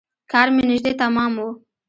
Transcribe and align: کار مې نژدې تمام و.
کار 0.31 0.47
مې 0.55 0.63
نژدې 0.69 0.93
تمام 1.01 1.31
و. 1.37 1.45